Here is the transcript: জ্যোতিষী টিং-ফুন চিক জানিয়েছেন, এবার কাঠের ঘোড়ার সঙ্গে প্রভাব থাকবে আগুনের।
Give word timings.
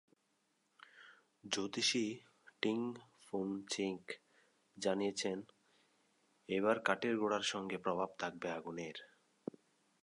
জ্যোতিষী 1.43 2.05
টিং-ফুন 2.61 3.65
চিক 3.69 4.03
জানিয়েছেন, 4.77 5.37
এবার 6.49 6.79
কাঠের 6.79 7.17
ঘোড়ার 7.17 7.41
সঙ্গে 7.41 7.77
প্রভাব 7.77 8.09
থাকবে 8.19 8.47
আগুনের। 8.51 8.97